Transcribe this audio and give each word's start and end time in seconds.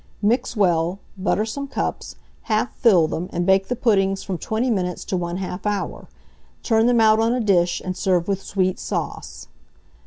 Mix 0.23 0.57
well, 0.57 0.97
butter 1.15 1.45
some 1.45 1.67
cups, 1.67 2.15
half 2.49 2.75
fill 2.75 3.07
them, 3.07 3.29
and 3.31 3.45
bake 3.45 3.67
the 3.67 3.75
puddings 3.75 4.23
from 4.23 4.39
20 4.39 4.71
minutes 4.71 5.05
to 5.05 5.15
1/2 5.15 5.63
hour. 5.67 6.07
Turn 6.63 6.87
them 6.87 6.99
out 6.99 7.19
on 7.19 7.33
a 7.33 7.39
dish, 7.39 7.83
and 7.85 7.95
serve 7.95 8.27
with 8.27 8.41
sweet 8.41 8.79
sauce. 8.79 9.47